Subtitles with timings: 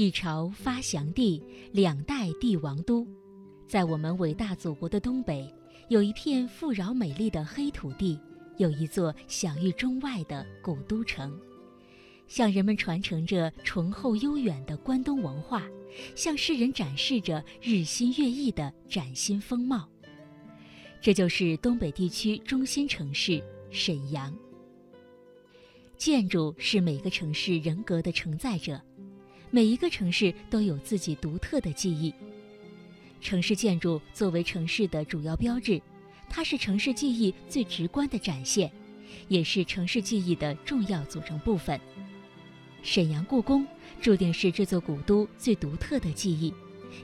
[0.00, 1.42] 一朝发祥地，
[1.72, 3.06] 两代帝王都。
[3.68, 5.46] 在我们伟大祖国的东北，
[5.90, 8.18] 有一片富饶美丽的黑土地，
[8.56, 11.38] 有一座享誉中外的古都城，
[12.28, 15.68] 向人们传承着醇厚悠远的关东文化，
[16.14, 19.86] 向世人展示着日新月异的崭新风貌。
[20.98, 23.38] 这就是东北地区中心城市
[23.70, 24.34] 沈阳。
[25.98, 28.80] 建筑是每个城市人格的承载者。
[29.50, 32.14] 每一个城市都有自己独特的记忆。
[33.20, 35.80] 城市建筑作为城市的主要标志，
[36.28, 38.70] 它是城市记忆最直观的展现，
[39.28, 41.78] 也是城市记忆的重要组成部分。
[42.82, 43.66] 沈阳故宫
[44.00, 46.54] 注定是这座古都最独特的记忆，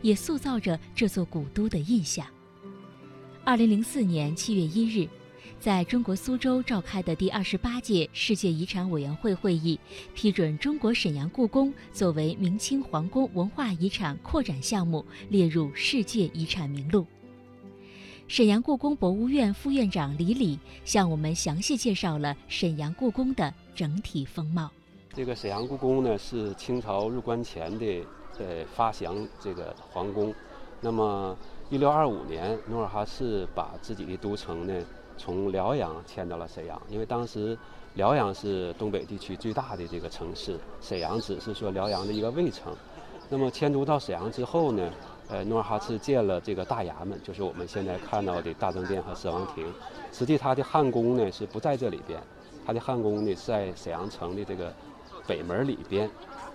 [0.00, 2.26] 也塑造着这座古都的印象。
[3.44, 5.08] 二零零四年七月一日。
[5.58, 9.78] 在中国苏州召开的第二十八届世界遗产委员会会议，
[10.14, 17.04] 批准中国沈阳故宫作为明清皇宫文化遗产扩展项目列入世界遗产名录。
[18.28, 24.70] 沈阳故宫博物院副院长李礼向我们详细介绍了沈阳故宫的整体风貌。
[25.14, 28.04] 这个沈阳故宫呢，是清朝入关前的
[28.38, 30.32] 呃发祥这个皇宫。
[30.80, 31.36] 那么，
[31.68, 34.74] 一六二五年，努尔哈赤把自己的都城呢。
[35.18, 37.58] 从辽阳迁到了沈阳，因为当时
[37.94, 42.72] 辽阳是东北地区最大的这个城市，沈阳只是说辽阳的一个卫城。
[43.28, 44.92] 那么迁都到沈阳之后呢，
[45.28, 49.66] 呃，努尔哈赤建了这个大衙门，就是我们现在看到的大政殿和摄王亭。
[50.12, 52.20] 实际他的汉宫呢是不在这里边，
[52.64, 54.72] 他的汉宫呢在沈阳城的这个
[55.26, 56.08] 北门里边。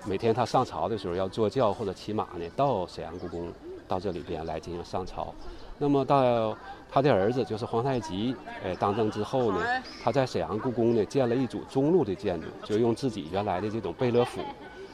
[0.06, 3.52] 每天他上朝的时候要坐轿或者骑马呢，到沈阳故宫，
[3.92, 5.34] 到这里边来进行上朝。
[5.78, 6.58] 那么到
[6.89, 9.59] 他的儿子就是皇太极，哎，当政之后呢，
[10.02, 14.39] 他在沈阳故宫呢建了一组中路的建筑，就用自己原来的这种贝勒府，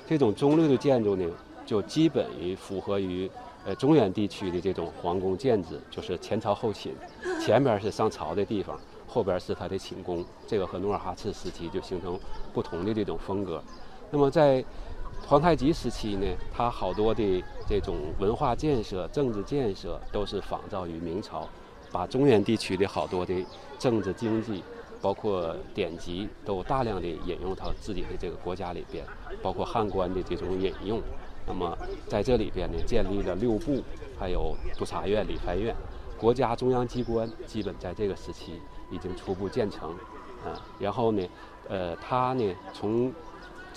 [0.08, 1.30] 这种中路的建筑呢，
[1.64, 3.30] 就基本于符合于
[3.66, 6.92] 呃中原地区的这种皇宫建制，就是前朝后寝，
[7.40, 12.20] 前边是上朝的地方，后边是他的寝宫，这个和努尔哈赤时期就形成
[12.52, 13.62] 不同的这种风格。
[14.10, 14.64] 那么在
[15.28, 16.26] 皇太极时期呢，
[16.56, 21.48] 他好多的这种文化建设、政治建设都是仿照于明朝，
[21.92, 23.46] 把中原地区的好多的
[23.78, 24.64] 政治经济，
[25.02, 29.06] 包括典籍，都大量的引用到自己的这个国家里边，
[29.42, 31.02] 包括汉官的这种引用。
[31.46, 33.84] 那么在这里边呢，建立了六部，
[34.18, 35.76] 还有督察院、理藩院，
[36.18, 39.92] 国家中央机关基本在这个时期已经初步建成。
[40.46, 41.28] 啊，然后呢，
[41.68, 43.12] 呃，他呢从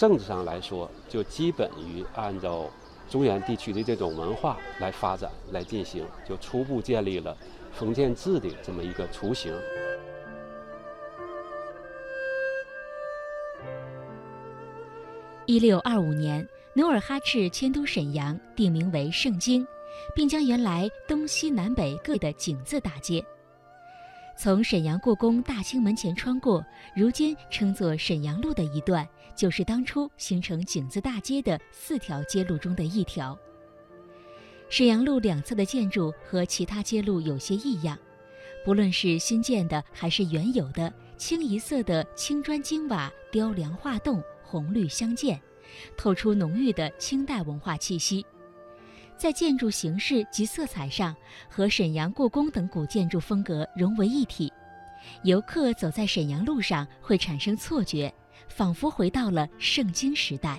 [0.01, 2.71] 政治上来说，就基本于按照
[3.11, 7.37] 中原地区的这种文化来发展来进行，就初步建立了
[7.71, 9.55] 封建制的这么一个雏形。
[15.45, 19.67] 一六二五年，努尔哈赤迁都沈阳，定名为盛京，
[20.15, 23.23] 并将原来东西南北各的井字大街。
[24.43, 26.65] 从沈阳故宫大清门前穿过，
[26.97, 29.07] 如今称作沈阳路的一段，
[29.37, 33.39] 就是当初形成井字大街的四条街路中的一条。
[34.71, 37.99] 沈阳路两侧的建筑和其他街路有些异样，
[38.65, 45.39] 不论是新建的还是原有的，清一色的青砖金瓦、雕梁画栋、红绿相间，
[45.99, 48.25] 透出浓郁的清代文化气息。
[49.21, 51.15] 在建筑形式及色彩上，
[51.47, 54.51] 和沈阳故宫等古建筑风格融为一体，
[55.25, 58.11] 游客走在沈阳路上会产生错觉，
[58.49, 60.59] 仿佛回到了圣经时代。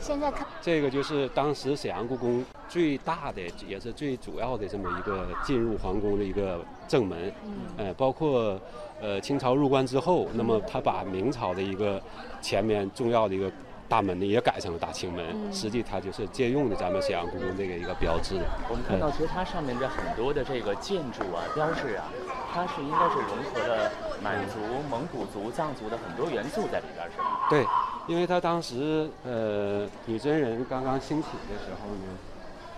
[0.00, 7.32] 现在看这个就是当时沈阳故宫最大的也是最主要的这么一个进入皇宫的一个正门，
[7.76, 8.60] 呃，包括
[9.00, 12.02] 呃清朝入关之后，那么他把明朝的一个
[12.42, 13.48] 前面重要的一个。
[13.88, 18.36] 大门呢也改成了大清门，实际它就是借用的咱们沈阳故宫这个一个标志。
[18.68, 22.04] 我们看到，其实它上面的很多的这个建筑啊、标志啊，
[22.52, 23.90] 它是应该是融合了
[24.22, 24.58] 满族、
[24.90, 27.46] 蒙古族、藏族的很多元素在里边，是吧？
[27.48, 27.64] 对，
[28.06, 32.18] 因为它当时呃女真人刚刚兴起的时候呢，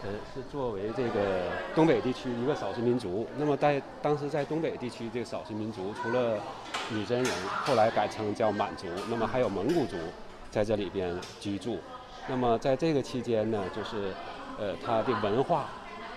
[0.04, 3.26] 呃是作为这个东北地区一个少数民族。
[3.36, 6.38] 那么在当时在东北地区这个少数民族，除了
[6.90, 9.96] 女真人，后来改称叫满族，那么还有蒙古族。
[10.50, 11.78] 在这里边居住，
[12.28, 14.12] 那么在这个期间呢，就是，
[14.58, 15.66] 呃，它的文化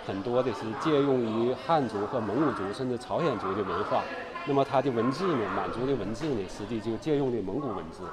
[0.06, 4.04] 很多的是借用于汉族和蒙古族甚至朝鲜族的文化，
[4.46, 8.04] 那么它的文字呢，满族的文字呢，实际就借用的蒙古文字，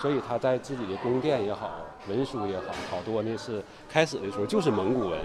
[0.00, 1.70] 所以他在自己的宫殿也好，
[2.08, 5.18] 文书也好，好多呢是开始的时候就是蒙古文。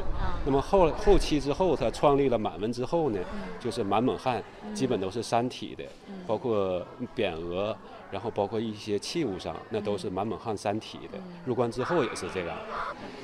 [0.45, 3.19] 那么后后期之后，他创立了满文之后呢，
[3.59, 4.43] 就是满蒙汉，
[4.73, 5.83] 基本都是三体的，
[6.25, 6.83] 包括
[7.15, 7.77] 匾额，
[8.09, 11.19] 然后包括一些器物上，那都是满蒙汉三体的。
[11.45, 12.57] 入关之后也是这样。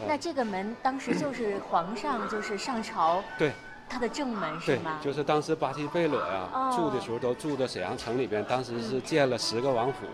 [0.08, 3.24] 那这个门当时就是皇上就是上朝。
[3.40, 3.52] 对。
[3.94, 4.98] 他的正门是吗？
[5.00, 10.08] 对，就是当时巴西贝勒呀住的时候都住在沈阳城里边，当时是建了十个王府。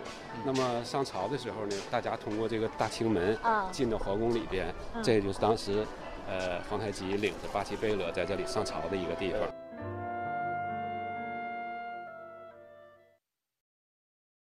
[0.44, 3.38] 那么上朝的时候呢，大家通过这个大清门
[3.72, 4.68] 进到皇宫里边，
[5.02, 5.86] 这就是当时，
[6.28, 9.40] 呃，皇太极领着巴西贝勒在这里上朝的一个地方。